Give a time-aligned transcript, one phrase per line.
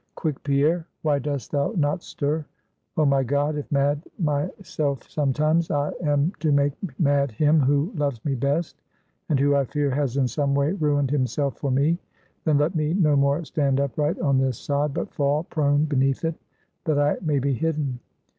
[0.15, 2.43] Quick, Pierre, why dost thou not stir?
[2.97, 3.55] Oh, my God!
[3.55, 8.81] if mad myself sometimes, I am to make mad him who loves me best,
[9.29, 11.99] and who, I fear, has in some way ruined himself for me;
[12.45, 16.33] then, let me no more stand upright on this sod, but fall prone beneath it,
[16.85, 17.99] that I may be hidden!